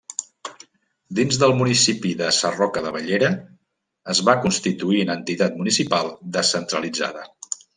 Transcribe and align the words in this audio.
Dins 1.19 1.35
del 1.41 1.53
municipi 1.59 2.13
de 2.21 2.31
Sarroca 2.39 2.83
de 2.87 2.93
Bellera, 2.97 3.31
es 4.15 4.23
va 4.31 4.37
constituir 4.47 5.05
en 5.05 5.15
entitat 5.17 5.61
municipal 5.63 6.11
descentralitzada. 6.39 7.29